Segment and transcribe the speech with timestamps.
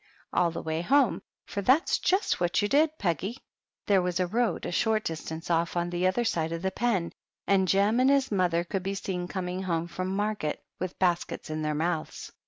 [0.33, 2.89] all the way home, for that is just what you did,
[3.85, 5.83] There was a road a short distance off, PEGGY THE PIG.
[5.83, 7.13] 29 on the other side of the pen,
[7.45, 11.61] and Jem and his mother could be seen coming home from market with baskets in
[11.61, 12.31] their mouths.